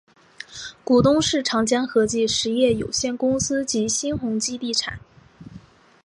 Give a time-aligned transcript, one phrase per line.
[0.83, 4.99] 股东是长江和记实业有限公司及新鸿基地产。